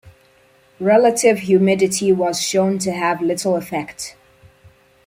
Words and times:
Relative 0.79 1.41
humidity 1.41 2.11
was 2.11 2.41
shown 2.41 2.79
to 2.79 2.91
have 2.91 3.21
little 3.21 3.55
effect. 3.55 4.15